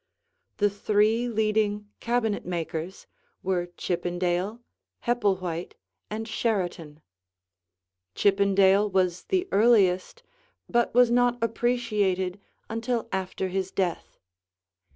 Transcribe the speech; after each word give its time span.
The 0.57 0.71
three 0.71 1.27
leading 1.27 1.87
cabinetmakers 1.99 3.05
were 3.43 3.67
Chippendale, 3.77 4.59
Hepplewhite, 5.05 5.73
and 6.09 6.27
Sheraton. 6.27 7.03
Chippendale 8.15 8.89
was 8.89 9.25
the 9.25 9.47
earliest 9.51 10.23
but 10.67 10.91
was 10.95 11.11
not 11.11 11.37
appreciated 11.39 12.39
until 12.67 13.09
after 13.11 13.49
his 13.49 13.69
death. 13.71 14.17